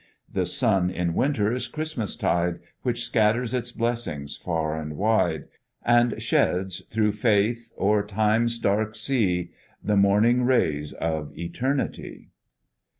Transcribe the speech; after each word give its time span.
"The 0.33 0.47
sun 0.47 0.89
in 0.89 1.13
winter 1.13 1.53
is 1.53 1.67
Christmastide, 1.67 2.57
Which 2.81 3.05
scatters 3.05 3.53
its 3.53 3.71
blessings 3.71 4.35
far 4.35 4.75
and 4.75 4.97
wide, 4.97 5.43
And 5.83 6.19
sheds, 6.19 6.81
through 6.85 7.11
faith, 7.11 7.71
o'er 7.77 8.01
time's 8.01 8.57
dark 8.57 8.95
sea, 8.95 9.51
The 9.83 9.97
morning 9.97 10.41
rays 10.43 10.93
of 10.93 11.37
eternity." 11.37 12.31